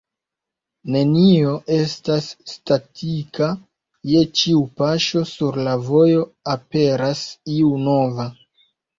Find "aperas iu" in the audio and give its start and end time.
6.55-7.69